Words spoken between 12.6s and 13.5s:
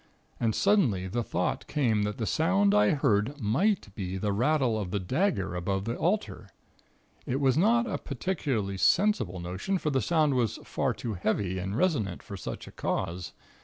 a cause.